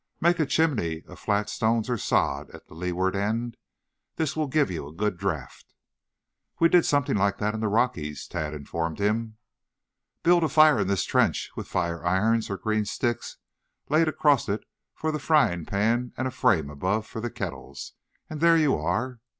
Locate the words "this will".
4.15-4.47